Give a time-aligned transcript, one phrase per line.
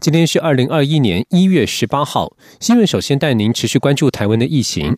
[0.00, 4.96] 今天是二零二一年一月十八号，新闻首先带您持续关注台湾的疫情。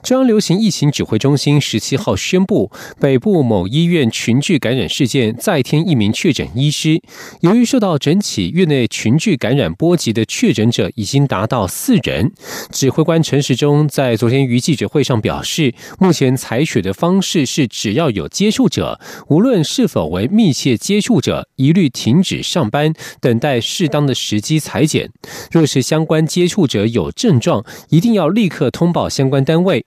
[0.00, 7.02] 中央流行疫情指挥中心十七号宣布，北部某医院群聚感染事件再添一名确诊医师。
[7.40, 12.32] 由于受到整起院内群聚感染波及的确诊者已经达到四人，
[12.70, 25.08] 指挥官陈时中在昨天于记者会上表示，目前采取的方式是，只要有接触者，无论是否为密切接触者，一律停止上班，等待适当的直机裁剪。
[25.50, 29.86] 若是相关接触者有症状，一定要立刻通报相关单位。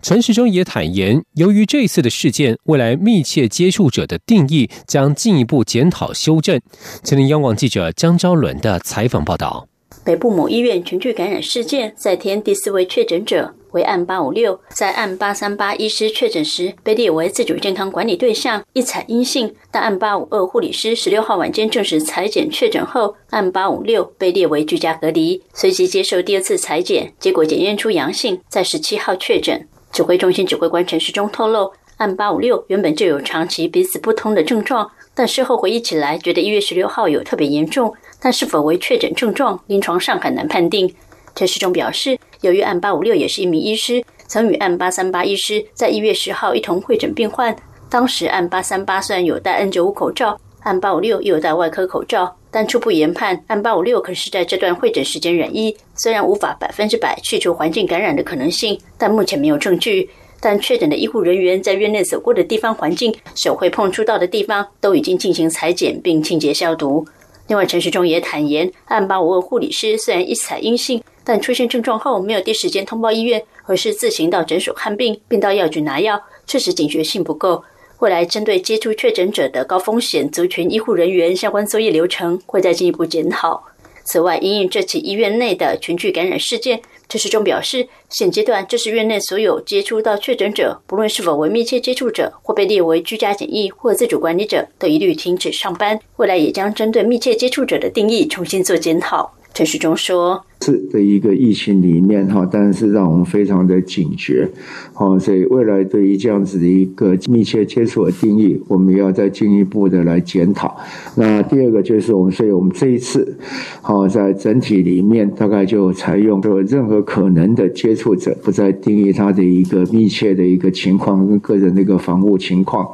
[0.00, 6.60] 陈时中也坦言，由于这次的事件，未来密切接触者的定义将进一步检讨修正。
[7.02, 9.66] 前林央广记者江昭伦的采访报道：
[10.04, 13.54] 北部某医院群聚感染事件再添第四位确诊者。
[13.72, 29.66] 为案八五六，在案八三八医师确诊时被列为自主健康管理对象，一采阴性；但案八五二护理师十六号晚间证实裁剪确诊后，案八五六被列为居家隔离，随即接受第二次裁剪，结果检验出阳性，在十七号确诊。
[29.92, 40.94] 指挥中心指挥官陈时中透露，案八五六原本就有长期鼻子不通的症状，但事后回忆起来，觉得一月十六号有特别严重，但是否为确诊症状，临床上很难判定。
[41.34, 42.18] 陈时中表示。
[42.42, 47.54] 由于案八五六也是一名医师，曾与案八三八医师在一月十号一同会诊病患。
[47.88, 55.76] 当时案八三八虽然有戴 N 九五口罩，案八五六又有戴外科口罩，但初步研判案八五六可是在这段会诊时间染疫。
[55.96, 60.08] 虽然无法百分之百去除环境感染的可能性，但目前没有证据。
[60.42, 67.06] 但确诊的医护人员在院内走过的地方环境、手会碰触到的地方，都已经进行裁剪并清洁消毒。
[67.48, 71.02] 另外，陈时中也坦言，案八五二护理师虽然一采阴性。
[71.24, 77.62] 但出现症状后没有第一时间通报医院，而是自行到诊所看病，并到药局拿药，确实警觉性不够。
[77.98, 83.62] 未来针对接触确诊者的高风险族群医护人员相关作业流程，会再进一步检讨。
[84.02, 96.00] 此外，因应这起医院内的群聚感染事件，陈时中表示，现阶段这是院内所有接触到确诊者，不论是否为密切接触者或被列为居家检疫或自主管理者，都一律停止上班。
[96.16, 99.30] 未来也将针对密切接触者的定义重新做检讨。
[99.52, 104.48] 陈时中说：“是的一个疫情里面哈，但是让我们非常的警觉，
[104.94, 110.76] 好，所以未来对于这样子的一个密切接触的定义，我们要再进一步的来检讨。
[111.16, 113.36] 那第二个就是我们，所以我们这一次，
[113.82, 122.88] 好，在整体里面大概就采用说，任何可能的接触者，不再定义他的一个密切的一个情况跟个人的一个防护情况，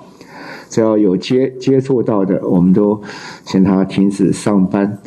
[0.71, 3.01] 只要有接接触到的，我们都
[3.45, 4.99] 请他停止上班。”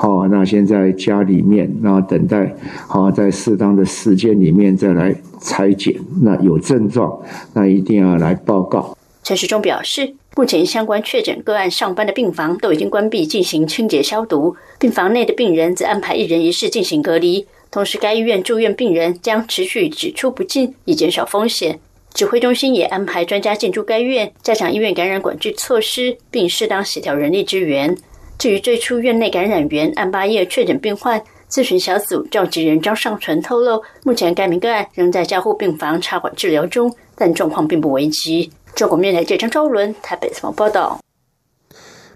[0.00, 2.56] 好，那先在家里面，然后等待，
[2.88, 5.94] 好，在适当的时间里面再来拆解。
[6.22, 7.20] 那有症状，
[7.52, 8.96] 那一定要来报告。
[9.22, 14.56] 陈时中表示，目前相关确诊个案上班的病房都已经关闭，进行清洁消毒。
[14.78, 17.46] 病房内的病人则安排一人一室进行隔离。
[17.70, 21.78] 同时，该医院住院病人将持续只出不进，以减少风险。
[22.14, 27.94] 指挥中心也安排专家进驻该院，加强医院感染管制措施，并适当协调人力资源。
[28.40, 38.50] 至于最初院内感染源案八叶确诊病患，咨询小组召集人张尚纯透露，目前该名个案仍在加护病房插管治疗中，但状况并不危急。
[38.74, 40.98] 中国面台记者张昭伦台北采访报道。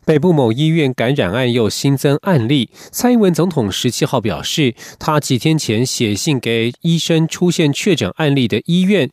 [0.07, 9.11] 北部某医院感染案又新增案例，蔡英文总统十七号表示，他几天前写信给医生出现确诊案例的医院。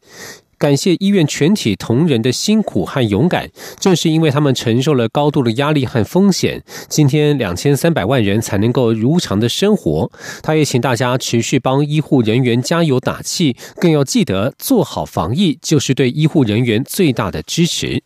[0.62, 3.50] 感谢医院全体同仁的辛苦和勇敢，
[3.80, 10.12] 正是因为他们承受了高度的压力和风险，今天两千三百万人才能够如常的生活。
[10.44, 18.04] 他也请大家持续帮医护人员加油打气，更要记得做好防疫，就是对医护人员最大的支持。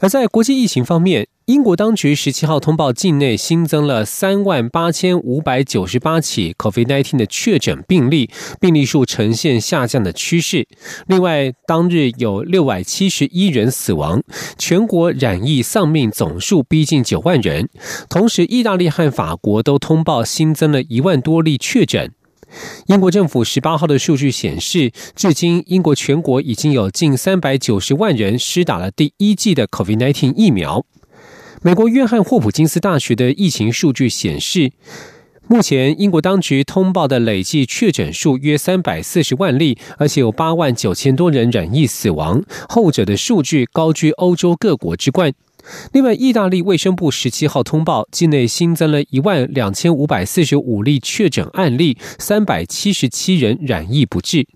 [0.00, 8.30] 而在国际疫情方面，英国当局十七号通报，境内新增了三万八千五百九十八起 COVID-19 的确诊病例，
[8.60, 10.68] 病例数呈现下降的趋势。
[11.08, 14.22] 另外，当日有六百七十一人死亡，
[14.58, 17.68] 全国染疫丧命总数逼近九万人。
[18.08, 22.12] 同时，意大利和法国都通报新增了一万多例确诊。
[22.86, 30.86] 英国政府十八号的数据显示，至今英国全国已经有近三百九十万人施打了第一剂的 COVID-19 疫苗。
[31.62, 34.72] 美国约翰霍普金斯大学的疫情数据显示，
[35.46, 45.34] 目前，英国当局通报的累计确诊数约三百四十万例，而且有八万九千多人染疫死亡，后者的数据高居欧洲各国之冠。
[45.92, 54.46] 另外，意大利卫生部十七号通报，境内新增了一万两千五百四十五例确诊案例，三百七十七人染疫不治。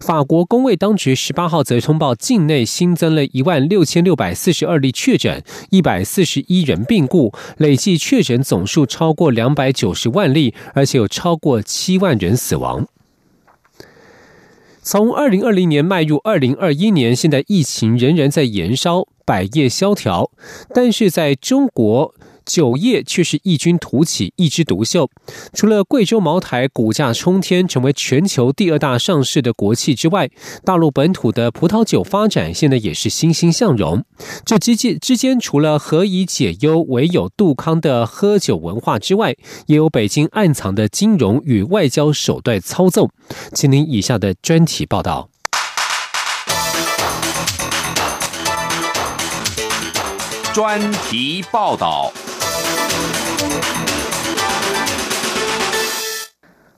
[0.00, 12.86] 法国工卫当局十八号则通报，境内新增了一万六千六百四十二例确诊，一百四十一人病故，累计确诊总数超过两百九十万例，而且有超过七万人死亡。
[14.82, 20.30] 从二零二零年迈入二零二一年，现在疫情仍然在延烧，百业萧条，
[20.72, 22.14] 但是在中国。
[22.46, 25.10] 酒业却是异军突起、一枝独秀。
[25.52, 30.30] 除了贵州茅台股价冲天，成为全球第二大上市的国企之外，
[30.64, 34.04] 大陆本土的葡萄酒发展现在也是欣欣向荣。
[34.44, 39.34] 这之间之间，除了何以解忧，唯有杜康的喝酒文化之外，
[39.66, 43.10] 也有北京暗藏的金融与外交手段操纵。
[43.52, 45.28] 请您以下的专题报道。
[50.54, 52.10] 专题报道。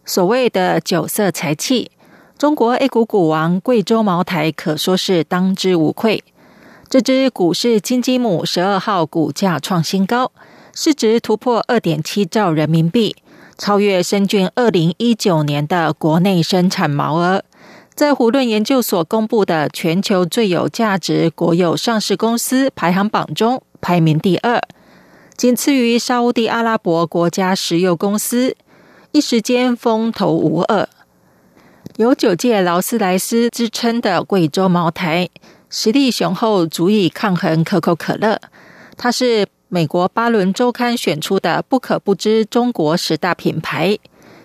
[0.05, 1.91] 所谓的酒色财气，
[2.37, 6.25] 中国 A 股股王贵州茅台可说是当之无愧。
[6.89, 10.33] 这只股市金鸡母十二号股价创新高，
[10.75, 13.15] 市值突破二点七兆人民币，
[13.59, 17.45] 超越深圳二零一九年的国内生产毛额，
[17.95, 24.63] 在胡润研究所公布的全球最有价值国有上市公司排行榜中排名第二，
[25.39, 28.57] 仅次于沙地阿拉伯国家石油公司。
[29.13, 30.89] 一时间风头无二，
[31.97, 35.29] 有“九届劳斯莱斯”之称的贵州茅台，
[35.71, 38.41] 实力雄厚，足以抗衡可口可乐。
[38.97, 43.97] 它是美国巴伦周刊选出的不可不知中国十大品牌，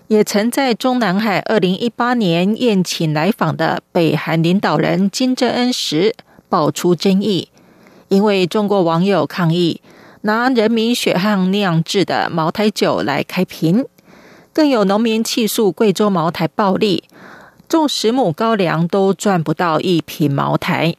[0.09, 6.15] 也曾在中南海二零一八年宴请来访的北韩领导人金正恩时
[6.47, 7.49] 爆出争议，
[8.09, 9.81] 因为中国网友抗议
[10.23, 13.85] 拿人民血汗酿制的茅台酒来开瓶。
[14.53, 17.05] 更有农民气诉贵州茅台暴利，
[17.67, 20.95] 种十亩高粱都赚不到一瓶茅台。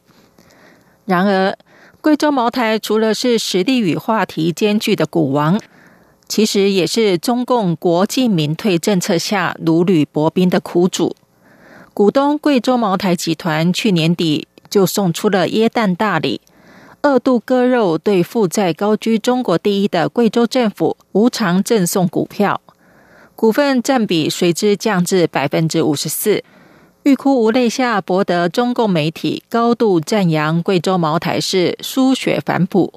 [1.05, 1.57] 然而，
[2.01, 5.61] 贵州茅台除了是实力与话题兼具的股王，
[6.27, 11.15] 其实也是中共国进民退政策下如履薄冰的苦主。
[11.95, 16.41] 股东贵州茅台集团去年底就送出了椰蛋大礼，
[17.05, 22.63] 二度割肉对负债高居中国第一的贵州政府无偿赠送股票。
[23.37, 26.43] 股份占比随之降至百分之五十四，
[27.03, 30.63] 欲哭无泪下博得中共媒体高度赞扬。
[30.63, 32.95] 贵州茅台是输血反哺。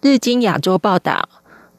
[0.00, 1.28] 日经亚洲报道，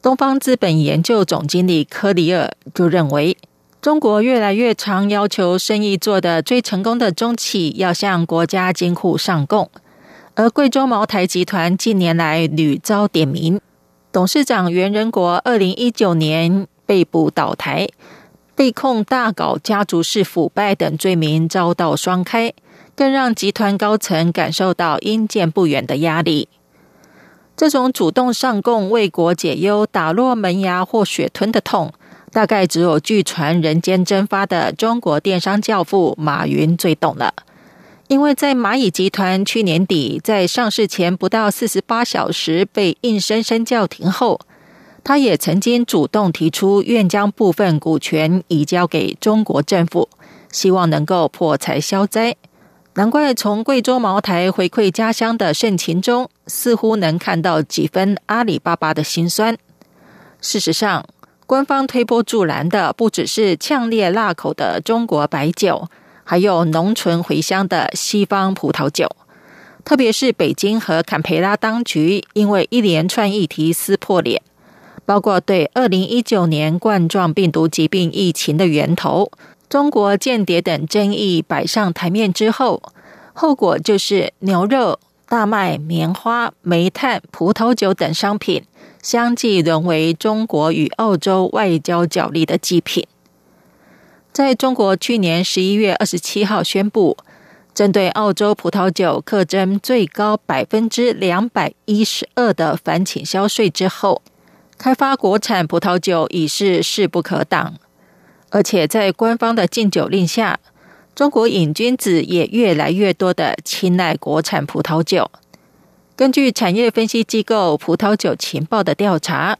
[0.02, 3.38] 东方资本研究总经理科里尔就认为，
[3.80, 9.70] 中国越来越常要求生意做得最成功的中企要向国家金库上供，
[10.34, 13.60] 而贵州茅台集团近年来屡遭点名，
[14.12, 16.66] 董事长袁仁国二零一九年。
[16.86, 17.86] 被捕倒台，
[18.56, 22.52] 被控大搞家族式腐败等罪名，遭到双开，
[22.96, 26.48] 更让集团高层感受到阴见不远的压力。
[27.56, 31.92] 这种主动上供为国解忧、打落门牙或血吞的痛，
[32.32, 37.32] 大概只有据传人间蒸发的中国电商教父马云最懂了。
[38.10, 44.40] 因为在蚂蚁集团去年底在上市前不到四十八小时被硬生生叫停后。
[45.04, 50.08] 他也曾经主动提出愿将部分股权移交给中国政府，
[50.50, 52.34] 希望能够破财消灾。
[52.94, 59.56] 难怪从贵州茅台回馈家乡的盛情中，似乎能看到几分阿里巴巴的辛酸。
[60.40, 61.06] 事实上，
[61.46, 65.88] 官方推波助澜的不只是呛烈辣口的中国白酒，
[66.24, 69.08] 还有浓醇回香的西方葡萄酒。
[69.84, 74.42] 特别是北京和坎培拉当局，因为一连串议题撕破脸。
[75.06, 79.32] 包括对二零一九年冠状病毒疾病疫情的源头、
[79.68, 82.80] 中国间谍等争议摆上台面之后，
[83.32, 88.62] 后果就是牛肉、大麦、棉花、煤炭、葡萄酒等商品
[89.02, 93.06] 相继沦为中国与澳洲外交角力的祭品。
[94.32, 97.16] 在中国去年十一月二十七号宣布，
[97.74, 104.22] 针对澳洲葡萄酒课征最高百分之两百一十二的反倾销税之后。
[104.78, 107.74] 开发国产葡萄酒已是势不可挡，
[108.50, 110.58] 而且在官方的禁酒令下，
[111.14, 115.30] 中国瘾君子也越来越多的青睐国产葡萄酒。
[116.16, 119.58] 根据产业分析机构葡萄酒情报的调查，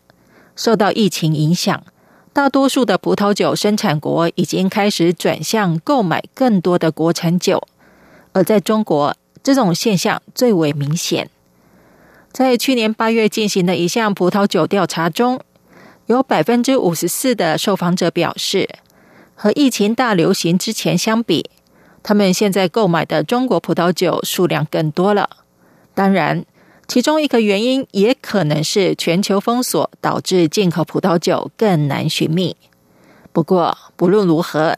[0.56, 1.82] 受到疫情影响，
[2.32, 7.66] 大多数的葡萄酒生产国已经开始转向购买更多的国产酒，
[8.32, 11.28] 而在中国，这种现象最为明显。
[12.30, 15.40] 在去年八月进行的一项葡萄酒调查中，
[16.06, 18.68] 有百分之五十四的受访者表示，
[19.34, 21.50] 和疫情大流行之前相比，
[22.04, 25.28] 他们现在购买的中国葡萄酒数量更多了。
[25.94, 26.44] 当然。
[26.90, 32.56] 其中一个原因也可能是全球封锁导致进口葡萄酒更难寻觅。
[33.32, 34.76] 不过，不论如何，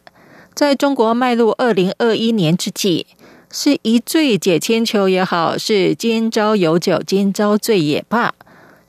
[0.54, 3.06] 在中国迈入二零二一年之际，
[3.50, 8.34] 是一醉解千秋也好，是今朝有酒今朝醉也罢，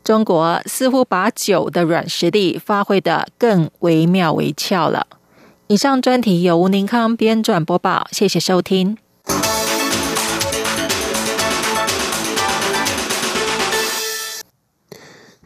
[0.04, 5.08] 中国似乎把酒的软实力发挥的更惟妙惟肖了。
[5.68, 8.98] 以上专题由吴宁康编撰播报，谢谢收听。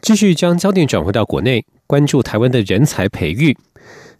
[0.08, 3.54] 继续将焦点转回到国内，关注台湾的人才培育。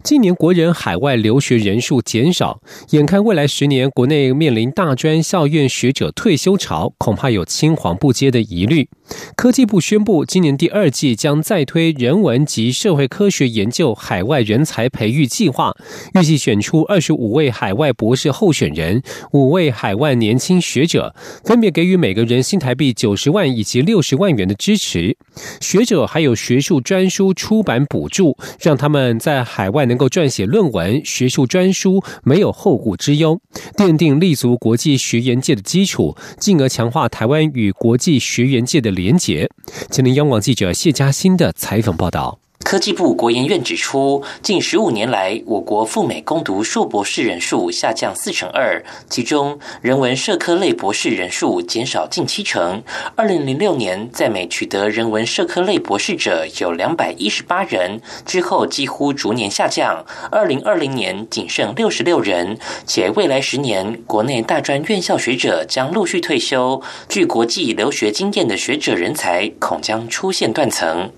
[0.01, 8.87] 近年国人海外留学人数减少，眼看未来十年国内面临大专校院学者退休潮，恐怕有青黄不接的疑虑。
[9.35, 15.75] 科技部宣布，今年第二季将再推人文及社会科学研究海外人才培育计划，
[16.13, 19.03] 预计选出二十五位海外博士候选人，
[19.33, 21.13] 五位海外年轻学者，
[21.43, 25.17] 分别给予每个人新台币九十万以及六十万元的支持。
[25.59, 29.88] 学者还有学术专书出版补助，让他们在海外。
[29.89, 33.37] 能够撰写论文、学术专书，没有后顾之忧，
[33.75, 39.49] 奠定立足国际学研界的基础，进而强化台湾与国际学研界的连结。
[39.89, 42.39] 吉林央广记者谢佳欣的采访报道。
[42.65, 52.83] 科技部国研院指出，近十五年来，我国赴美攻读硕博士人数下降四成二，其中人文社科类博士人数减少近七成。
[53.15, 60.05] 二零零六年在美取得人文社科类博士者有两百一十八人，之后几乎逐年下降。
[60.29, 71.09] 二零二零年仅剩六十六人，且未来十年国内大专院校学者将陆续退休，具国际留学经验的学者人才恐将出现断层。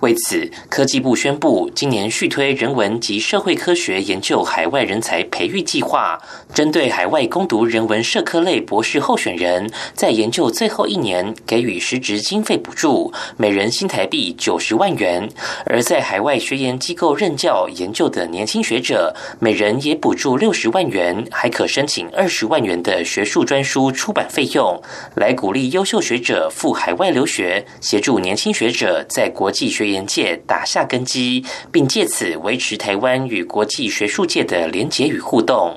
[0.00, 6.20] 为此，科科技部宣布，今年续推人文及社会科学研究海外人才培育计划，
[6.52, 15.26] 针对海外攻读人文社科类博士候选人，在研究最后一年给予实职经费补助，每人新台币九十万元；
[15.64, 24.78] 而在海外学研机构任教研究的年轻学者，每人也补助六十万元，还可申请二十万元的学术专书出版费用，
[25.14, 30.62] 来鼓励优秀学者赴海外留学，协助年轻学者在国际学研界打。
[30.74, 35.76] 下根基，并借此维持台湾与国际学术界的连结与互动。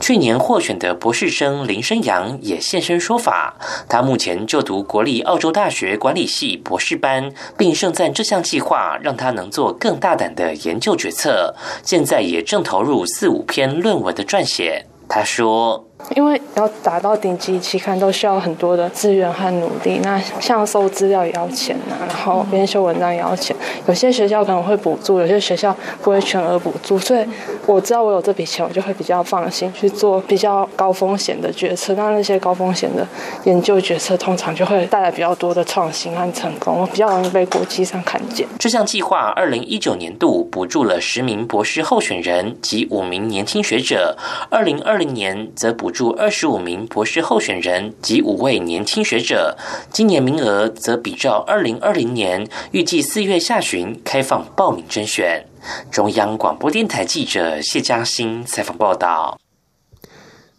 [0.00, 3.54] 去年获选的博士生林生阳也现身说法，
[3.88, 11.54] 他目前就读国立澳洲大学管理系博士班，并盛赞这项计划让他能做更大胆的研究决策。
[11.84, 14.86] 现在也正投入四五篇论文的撰写。
[15.08, 15.86] 他说。
[16.14, 20.00] 因为要达到顶级期刊，都需要很多的资源和努力。
[20.02, 23.54] 那像搜资料也要钱呐，然后编修文章也要钱。
[23.86, 26.98] 有些学校可能会补助，有些学校不会全额补助。
[26.98, 27.26] 所以
[27.66, 31.94] 我知道我有这笔钱，我就会比较放心去做比较高风险的决策。
[31.94, 33.06] 那那些高风险的
[33.44, 38.46] 研究决策，通常就会带来比较多的创新和成功，比较容易被国际上看见。
[38.58, 44.18] 这项计划二零一九年度补助了十名博士候选人及五名年轻学者，
[44.50, 45.94] 二零二零年则补。
[45.94, 49.56] 助二十五名博士候选人及五位年轻学者，
[49.92, 55.46] 今年名额则比照二零二零年，预计四月下旬开放报名甄选。
[55.90, 59.38] 中央广播电台记者谢嘉欣采访报道。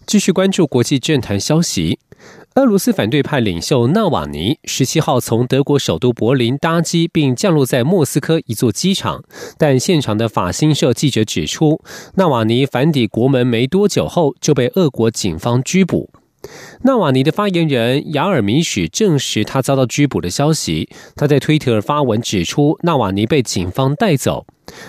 [0.05, 2.00] 继续关注国际政坛消息。
[2.55, 9.21] 俄罗斯反对派领袖纳瓦尼十七号从德国首都柏林搭机，并降落在莫斯科一座机场。
[9.57, 11.81] 但现场的法新社记者指出，
[12.13, 16.09] 纳瓦尼返抵国门没多久后就被俄国警方拘捕。
[16.83, 20.89] 纳瓦尼的发言人雅尔米许证实他遭到拘捕的消息。
[21.15, 24.45] 他在推特发文指出，纳瓦尼被警方带走。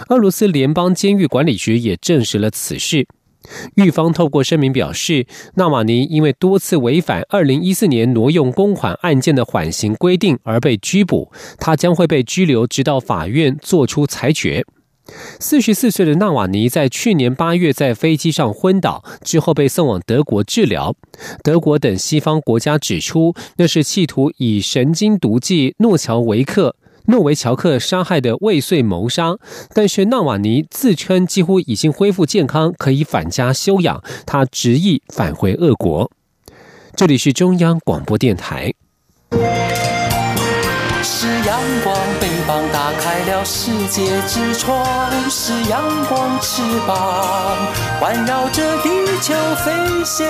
[0.08, 3.06] 俄罗斯联邦监狱管理局也证实了此事。
[3.76, 14.64] 狱方透过声明表示，纳瓦尼因为多次违反2014年挪用公款案件的缓刑规定而被拘捕，他将会被拘留，直到法院作出裁决。
[15.38, 20.94] 44岁的纳瓦尼在去年8月在飞机上昏倒之后被送往德国治疗，
[21.42, 26.76] 德国等西方国家指出，那是企图以神经毒剂诺乔维克。
[27.08, 29.36] 诺维乔克杀害的未遂谋杀，
[29.72, 34.02] 但是纳瓦尼自称几乎已经恢复健康，可以返家休养。
[34.26, 36.10] 他执意返回俄国。
[36.96, 38.74] 这里是中央广播电台。
[41.04, 41.96] 是阳光，
[42.46, 47.56] 膀打开了世界之窗，是阳光翅膀
[48.00, 48.88] 环绕着地
[49.20, 49.34] 球
[49.64, 49.72] 飞
[50.04, 50.24] 翔。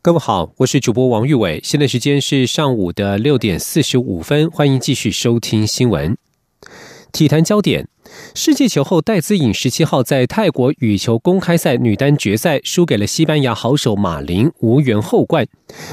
[0.00, 6.16] 各位好，我是主播王玉伟，现在时间是上午的六点四十五分，欢迎继续收听新闻。
[7.12, 7.86] 体坛焦点：
[8.34, 15.46] 世界球后戴资颖十七号在泰国羽球公开赛女单决赛输给了西班牙好手马林，无缘后冠。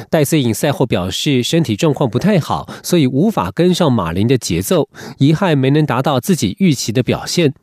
[0.09, 7.53] 戴资颖赛后表示身体状况不太好，所以无法跟上马林的节奏，遗憾没能达到自己预期的表现。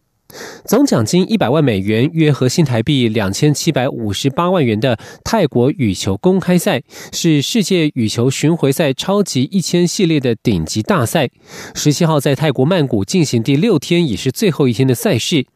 [0.65, 11.29] 总奖金一百万美元，约合新台币两千七百五十八万元的泰国羽球公开赛，是世界羽球巡回赛超级一千系列的顶级大赛。
[11.75, 15.47] 十七号在泰国曼谷进行第六天，也是最后一天的赛事。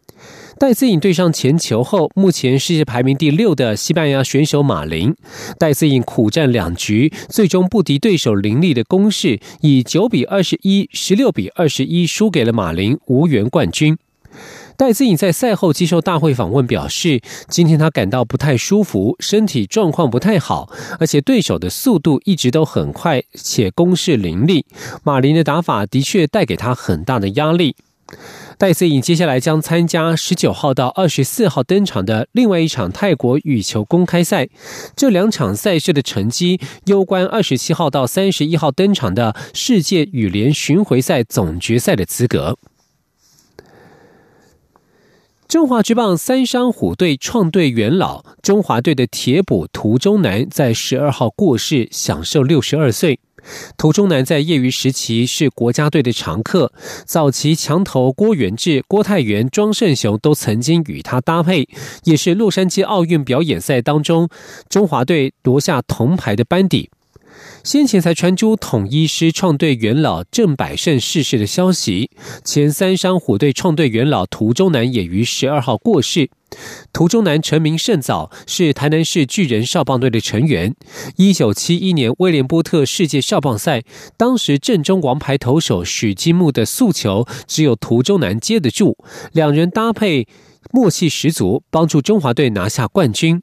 [0.58, 5.14] 戴资颖对上前球后，目前世界排名第六的西班牙选手马林。
[5.58, 13.96] 戴资颖苦战两局，最终不敌对手凌厉的攻势，以九比二十一、十六比二十一输给了马林，无缘冠军。
[14.80, 17.20] 戴资颖在赛后接受大会访问，表示
[17.50, 24.64] 今天他感到不太舒服，身体状况不太好，而且对手的速度一直都很快，且攻势凌厉。
[25.04, 27.76] 马林的打法的确带给他很大的压力。
[28.56, 34.48] 戴资颖接下来将参加十九号到二十四号登场的另外一场泰国羽球公开赛，
[34.96, 42.56] 这两场赛事的成绩攸关二十七号到三十一号登场的世界羽联巡回赛总决赛的资格。
[45.50, 53.18] 中华职棒三商虎队创队元老中华队的铁捕涂中南在十二号过世，享受六十二岁。
[53.76, 56.72] 涂中南在业余时期是国家队的常客，
[57.04, 61.68] 早期强投郭元志、郭泰元、庄胜雄都曾经与他搭配，
[62.04, 64.28] 也是洛杉矶奥运表演赛当中
[64.68, 66.90] 中华队夺下铜牌的班底。
[67.62, 72.10] 先前才传出统一师创队元老郑百胜逝世的消息，
[72.44, 76.30] 前三商虎队创队元老涂中南也于十二号过世。
[76.92, 80.74] 涂中南成名甚早，是台南市巨人少棒队的成员。
[81.16, 83.84] 一九七一年威廉波特世界少棒赛，
[84.16, 88.96] 当时正中王牌投手许金木的速球，只有涂中南接得住，
[89.32, 90.26] 两人搭配
[90.72, 93.42] 默契十足，帮助中华队拿下冠军。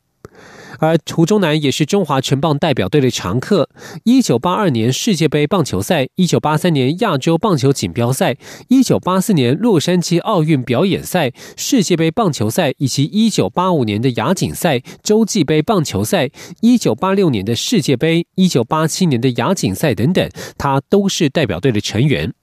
[0.80, 3.70] 而涂中南也是中华全棒代表队的常客。
[4.04, 8.36] 一九八二年世界杯棒球赛、一九八三年亚洲棒球锦标赛、
[8.70, 16.30] 一九八四年洛杉矶奥运表演赛、世界杯棒球赛以及一九八五年的亚锦赛、洲际杯棒球赛、
[16.62, 22.34] 一九八六年的世界杯、一九八七年的亚锦赛等等，他都是代表队的成员。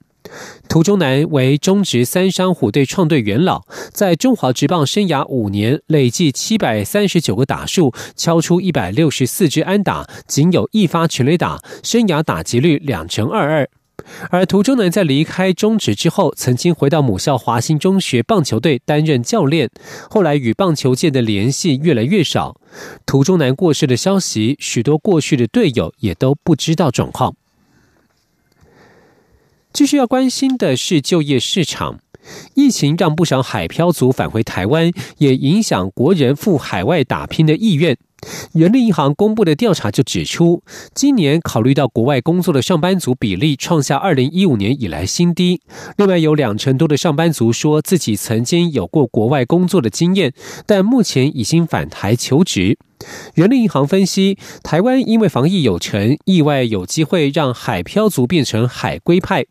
[0.67, 13.69] 涂中南为中职三商虎队创队元老，在中华职棒生涯五年，累计七百三十九个打数，敲出一百六十四支安打，仅有一发全垒打，生涯打击率两成二二。
[14.29, 19.69] 而涂中南在离开中职之后，曾经回到母校华兴中学棒球队担任教练，
[20.09, 22.59] 后来与棒球界的联系越来越少。
[23.05, 27.35] 涂中南过世的消息，许多过去的队友也都不知道状况。
[29.75, 31.99] 继续要关心的是就业市场，
[32.53, 37.97] 疫情让不少海漂族返回台湾，也影响国人赴海外打拼的意愿。
[38.53, 45.59] 人力银行公布的调查就指出，今年考虑到国外工作的上班族比例创下二零一五年以来新低。
[45.97, 50.31] 另外，有两成多的上班族说自己曾经有过国外工作的经验，
[50.65, 52.77] 但目前已经返台求职。
[53.33, 59.45] 人力银行分析，台湾因为防疫有成，意外有机会让海漂族变成海归派。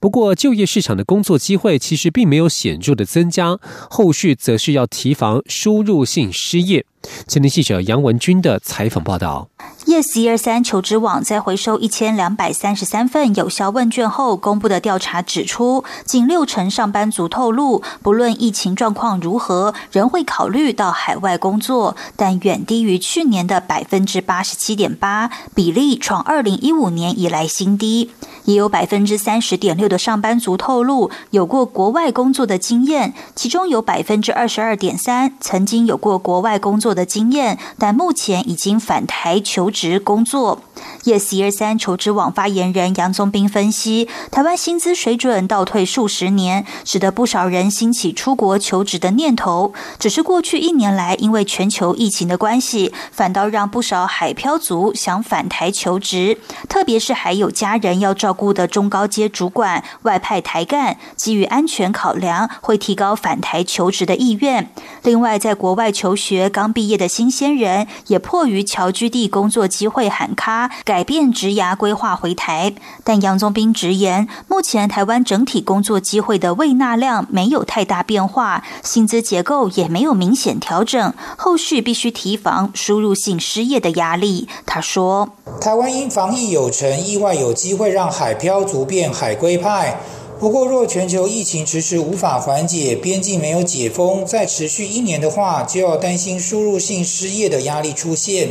[0.00, 3.58] 不过，就业市场的工作机会其实并没有显著的增加，
[3.90, 6.84] 后续则是要提防输入性失业。
[7.26, 9.48] 前天记者杨文军的采访报道。
[9.90, 28.12] Yes 一二三求职网在回收一千两百三十三份有效问卷后公布的调查指出，仅六成上班族透露，不论疫情状况如何，仍会考虑到海外工作，但远低于去年的百分之八十七点八，比例创二零一五年以来新低。
[28.44, 39.79] 也有百分之三十点六的上班族透露有过国外工作的经验，其中有百分之二十二点三曾经有过国外工作的经验，但目前已经返台求职。
[39.80, 40.60] 职工作。
[41.04, 49.72] Yes 一二三求职网发言人杨宗斌分析，台湾薪资水准倒退数十年，使得不少人兴起出国求职的念头。
[49.98, 56.38] 只是过去一年来，因为全球疫情的关系，反倒让不少海漂族想返台求职，
[56.68, 64.70] 特别是还有家人要照顾的中高阶主管外派台干，基于安全考量，会提高返台求职的意愿。
[65.02, 70.70] 另外，在国外求学刚毕业的新鲜人，也迫于侨居地工作机会喊卡。
[70.84, 84.48] 改变职涯规划回台，但杨宗斌直言，目前台湾整体工作机会的未纳量没有太大变化，薪资结构也没有明显调整，后续必须提防输入性失业的压力。
[84.66, 85.30] 他说
[85.60, 90.00] ：“台湾因防疫有成，意外有机会让海漂族变海归派。
[90.40, 98.48] 不过，若全球疫情迟迟无法缓解，边境没有解封，再持续一年的话，就要担心输入性失业的压力出现。”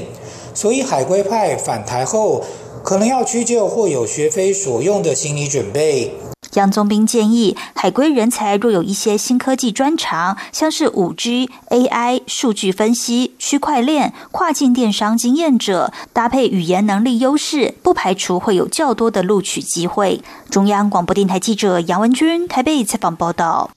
[0.53, 2.43] 所以，海归派返台后，
[2.83, 6.13] 可能要屈就或有学非所用的心理准备。
[6.55, 20.21] 杨宗斌建议，海归人才若有一些新科技专长，像是五 G、AI、数据分析、区块链、跨境电商经验者，搭配语言能力优势，不排除会有较多的录取机会。
[20.49, 23.69] 中央广播电台记者杨文君台北采访报道。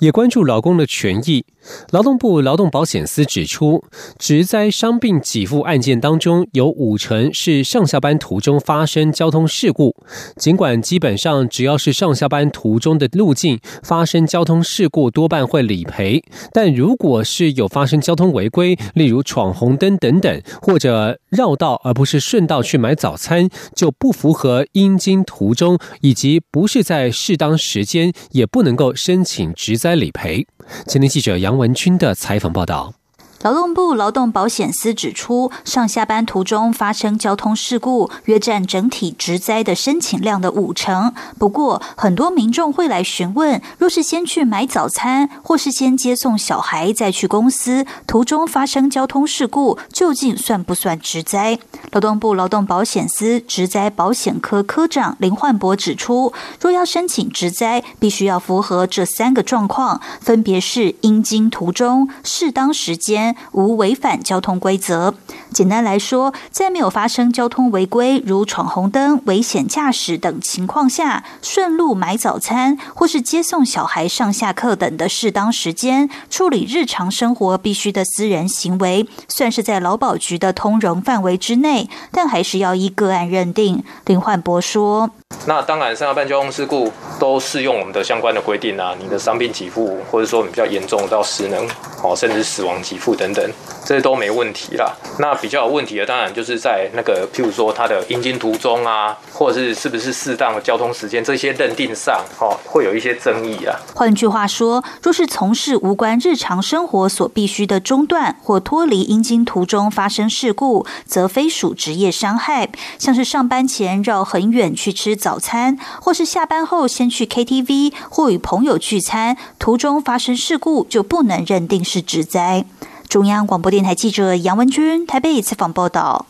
[0.00, 1.44] 也关注老公的权益。
[1.90, 3.82] 劳动部劳动保险司指出，
[4.18, 9.94] 职灾伤病给付案件当中，有五成是上下班途中发生交通事故。
[10.36, 16.22] 尽管基本上只要是上下班途中的路径发生交通事故，多半会理赔。
[16.52, 30.46] 但如果是有发生交通违规，例如闯红灯等等，或者绕道而不是顺道去买早餐，就不符合应经途中，以及不是在适当时间，也不能够申请职灾理赔。
[30.86, 32.97] 今天记者杨文军的采访报道。
[33.42, 41.14] 劳动部劳动保险司指出，上下班途中发生交通事故，约占整体职灾的申请量的五成。
[41.38, 51.60] 不过，很多民众会来询问，若是先去买早餐，或是先接送小孩再去公司，途中发生交通事故，究竟算不算职灾？
[51.92, 63.27] 劳动部劳动保险司职灾保险科科长林焕博指出，若要申请职灾，必须要符合这三个状况，分别是应经途中、适当时间。
[63.52, 65.14] 无违反交通规则。
[65.50, 83.82] 简单来说，在没有发生交通违规，如闯红灯、危险驾驶等情况下，顺路买早餐或是接送小孩上下课等的适当时间，处理日常生活必须的私人行为，算是在劳保局的通融范围之内，但还是要依个案认定。
[84.04, 85.10] 林焕博说
[85.46, 91.66] ：“那当然，上下班交通事故都适用我们的相关的规定啊，你的伤病给付，或者说你比较严重到失能，
[92.02, 93.50] 哦，甚至死亡给付。”等等，
[93.84, 94.94] 这都没问题啦。
[95.18, 103.74] 那比较有问题的，当然就是在那个，譬如说它的应经途中啊，或者是是不是适当的交通时间，这些认定上，哦，会有一些争议啊。
[103.94, 112.68] 换句话说，若是从事无关日常生活所必须的中断或脱离应经途中发生事故，则非属职业伤害。
[112.98, 122.64] 像是上班前绕很远去吃早餐，或是下班后先去 KTV 或与朋友聚餐，途中发生事故，就不能认定是职灾。
[123.08, 126.26] 中央广播电台记者杨文军台北采访报道。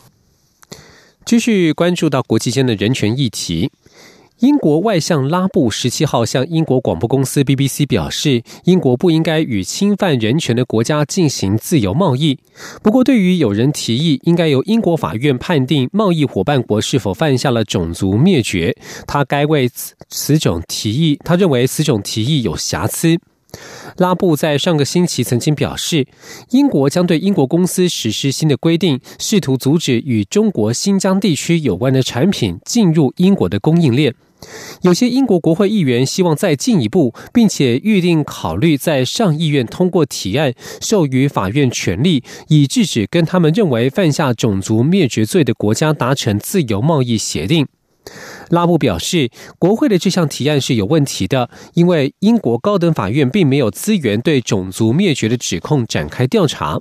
[1.25, 3.71] 继续关注到国际间的人权议题，
[4.39, 12.39] 英国外相拉布十七号向英国广播公司 BBC 表示，英国不应该与侵犯人权的国家进行自由贸易。
[12.81, 18.73] 不过，对于有人提议应该由英国法院判定贸易伙伴国是否犯下了种族灭绝，
[19.05, 23.19] 他该为此此种提议，他认为此种提议有瑕疵。
[23.97, 26.07] 拉布在上个星期曾经表示，
[26.51, 34.15] 英国将对英国公司实施新的规定，试图阻止与中国新疆地区有关的产品进入英国的供应链。
[34.81, 47.67] 有些英国国会议员希望再进一步，并且预定考虑在上议院通过提案，授予法院权力，以制止跟他们认为犯下种族灭绝罪的国家达成自由贸易协定。
[48.49, 56.79] 拉布表示，国会的这项提案是有问题的，因为英国高等法院并没有资源对种族灭绝的指控展开调查。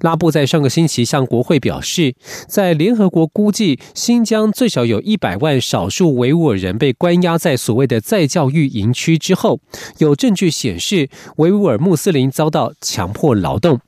[0.00, 2.14] 拉布在上个星期向国会表示，
[2.46, 9.60] 在联合国估计新疆最少有一百万少数维吾尔人被关押在所谓的再教育营区之后，
[9.98, 13.80] 有证据显示维吾尔穆斯林遭到强迫劳动。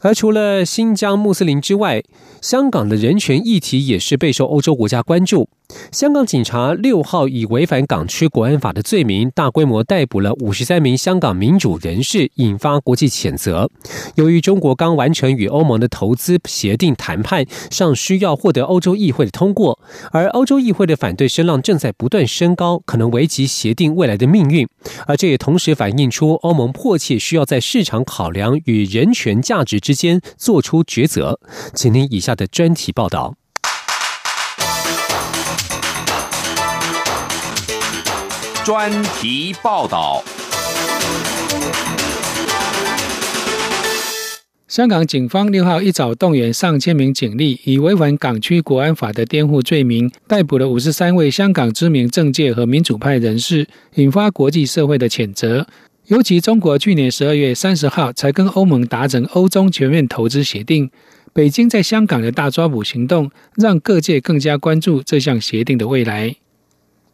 [0.00, 2.02] 而除了新疆穆斯林之外，
[2.42, 5.48] 香港的人权议题也是备受欧洲国家关注。
[5.90, 13.70] 香港警察六号以违反港区国安法的罪名，大规模逮捕了五十三名香港民主人士，引发国际谴责。
[14.16, 19.78] 由于中国刚完成与欧盟的投资协定谈判，尚需要获得欧洲议会的通过，
[20.12, 24.66] 而欧洲议会的反对声浪正在不断升高，可能危及协定未来的命运。
[25.06, 31.38] 而这也同时反映出欧盟迫切需要在市场考量与人权价值之间做出抉择。
[31.74, 33.34] 请听以下的专题报道。
[38.64, 40.24] 专题报道：
[44.66, 55.66] 香港警方六号一早动员上千名警力，以违反港区国安法的颠覆罪名，逮捕了五十三位香港知名政界和民主派人士，引发国际社会的谴责。
[56.06, 60.90] 尤其中国去年十二月三十号才跟欧盟达成欧中全面投资协定，
[61.34, 66.36] 北京在香港的大抓捕行动，让各界更加关注这项协定的未来。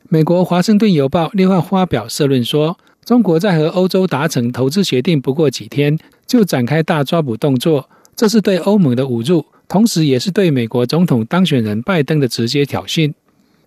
[0.08, 13.12] 美国《华盛顿邮报》六号发表社论说，中国在和欧洲达成投资协定不过几天，就展开大抓捕动作，这是对欧盟的侮辱，同时也是对美国总统当选人拜登的直接挑衅。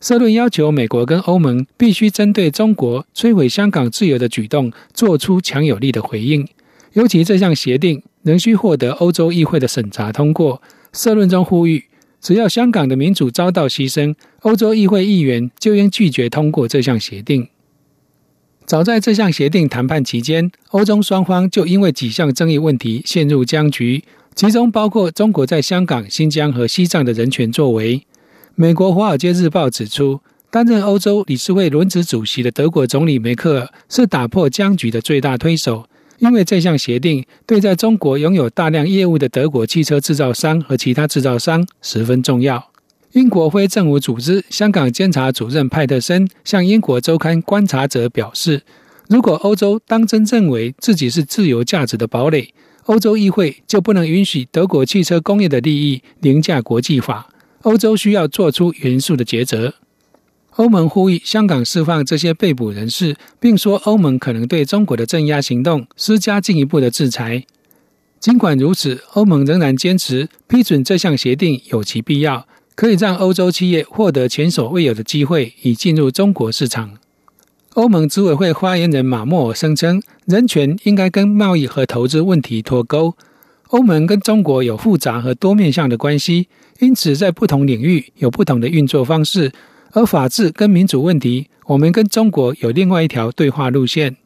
[0.01, 6.45] 社论要求美国跟欧盟必须针对中国摧毁香港自由的举动做出强有力的回应，
[6.91, 10.61] 尤其这项协定仍需获得欧洲议会的审查通过。
[10.91, 11.85] 社论中呼吁。
[12.23, 17.49] 只要香港的民主遭到牺牲，欧洲议会议员就应拒绝通过这项协定。
[18.65, 24.05] 早在这项协定谈判期间，欧中双方就因为几项争议问题陷入僵局，
[24.35, 28.01] 其中包括中国在香港、新疆和西藏的人权作为。
[28.55, 35.85] 美国《华尔街日报》指出，担任欧洲理事会轮值主席的德国总理梅克尔是打破僵局的最大推手。
[36.23, 42.71] 因为这项协定对在中国拥有大量业务的德国汽车制造商和其他制造商十分重要。
[43.11, 48.61] 英国非政府组织香港监察主任派特森向英国周刊《观察者》表示
[49.09, 52.53] ：“如果欧洲当真认为自己是自由价值的堡垒，
[52.85, 57.27] 欧洲议会就不能允许德国汽车工业的利益凌驾国际法。
[57.63, 59.73] 欧洲需要做出严肃的抉择。”
[60.55, 67.43] 欧盟呼吁香港释放这些被捕人士，并说欧盟可能对中国的镇压行动施加进一步的制裁。
[68.19, 76.91] 尽管如此，欧盟仍然坚持批准这项协定有其必要，可以让欧洲企业获得前所未有的机会以进入中国市场。
[77.73, 83.15] 欧盟执委会发言人马莫尔声称，人权应该跟贸易和投资问题脱钩。
[83.69, 86.47] 欧盟跟中国有复杂和多面向的关系，
[86.79, 89.51] 因此在不同领域有不同的运作方式。
[89.95, 94.17] 而法治跟民主问题，我们跟中国有另外一条对话路线。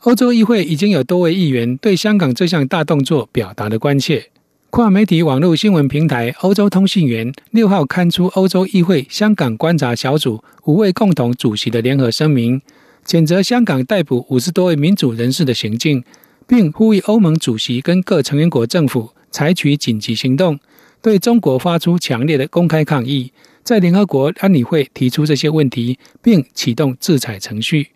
[0.00, 4.30] 欧洲议会已经有多位议员对香港这项大动作表达了关切。
[4.70, 12.62] 跨媒体网络新闻平台欧洲通信员六号刊出欧洲议会香港观察小组五位共同主席的联合声明，
[13.06, 16.02] 谴责香港逮捕五十多位民主人士的行径，
[16.46, 20.58] 并呼吁欧盟主席跟各成员国政府采取紧急行动，
[21.02, 23.32] 对中国发出强烈的公开抗议。
[23.62, 27.88] 在联合国安理会提出这些问题，并启动制裁程序。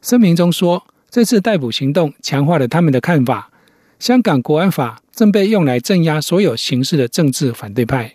[0.00, 3.50] 声明中说，这次逮捕行动强化了他们的看法：
[3.98, 8.14] 香港国安法正被用来镇压所有形式的政治反对派。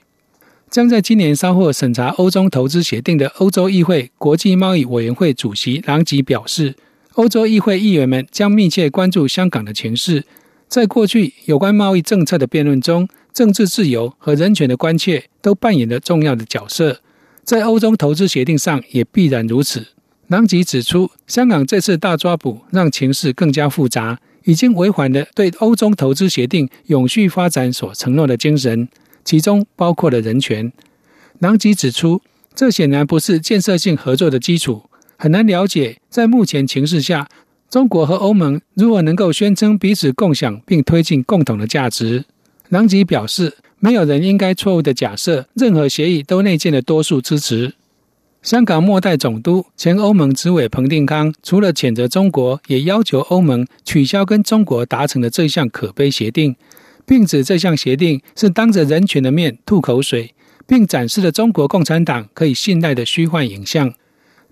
[0.70, 6.76] 将在今年稍后审查欧洲投资协定的欧洲议会国际贸易委员会主席朗吉表示，
[7.14, 10.26] 欧洲议会议员们将密切关注香港的情势。
[10.68, 17.02] 在过去有关贸易政策的辩论中，政治自由和人权的关切都扮演了重要的角色，
[17.44, 19.90] 在欧中投资协定上也必然如此。
[20.26, 28.90] 朗吉指出，香港这次大抓捕让情势更加复杂，已经违反了对欧中投资协定永续发展所承诺的精神，
[29.24, 30.74] 其中包括了人权。
[31.38, 32.20] 朗吉指出，
[32.56, 37.30] 这显然不是建设性合作的基础，很难了解在目前情势下，
[37.70, 42.26] 中国和欧盟如何能够宣称彼此共享并推进共同的价值。
[42.70, 47.74] 朗吉表示，没有人应该错误的假设任何协议都内建了多数支持。
[48.42, 56.56] 香港末代总督、前欧盟执委彭定康除了谴责中国，也要求欧盟取消跟中国达成的这项可悲协定，
[57.06, 60.34] 并指这项协定是当着人权的面吐口水，
[60.66, 63.94] 并展示了中国共产党可以信赖的虚幻影像。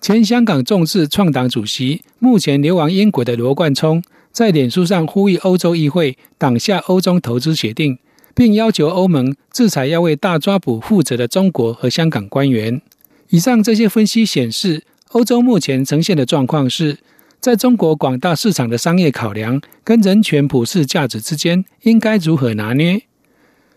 [0.01, 4.03] 前香港众志创党主席、目前流亡英国的罗冠聪
[4.35, 7.97] 在脸书上呼吁欧洲议会挡下欧中投资协定。
[8.35, 12.81] 并要求欧盟制裁要为大抓捕负责的中国和香港官员。
[13.29, 16.97] 以上这些分析显示，欧洲目前呈现的状况是，
[17.39, 23.03] 在中国广大市场的商业考量跟人权普世价值之间，应该如何拿捏？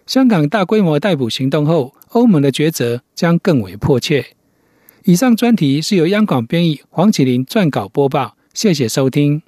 [0.07, 4.27] 香港大规模逮捕行动后，欧盟的抉择将更为迫切。
[5.05, 9.48] 以上专题是由央广编译黄启林撰稿播报，谢谢收听。